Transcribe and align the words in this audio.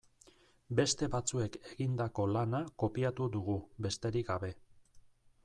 Beste 0.79 1.09
batzuek 1.15 1.57
egindako 1.73 2.25
lana 2.37 2.63
kopiatu 2.85 3.29
dugu, 3.37 3.59
besterik 3.89 4.33
gabe. 4.33 4.53